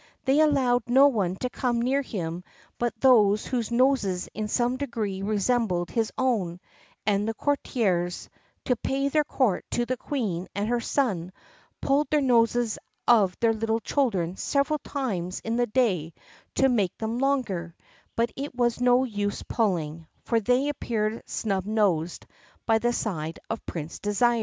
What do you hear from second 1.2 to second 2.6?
to come near him